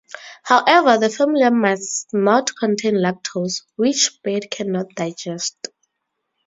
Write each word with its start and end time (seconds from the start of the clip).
However, 0.41 0.97
the 0.97 1.11
formula 1.11 1.51
must 1.51 2.11
not 2.11 2.49
contain 2.57 2.95
lactose, 2.95 3.61
which 3.75 4.19
birds 4.23 4.47
cannot 4.49 4.89
digest. 4.95 5.67